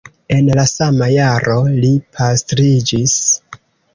[0.35, 3.17] En la sama jaro li pastriĝis.